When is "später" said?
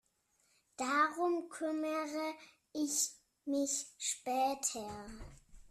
3.99-5.05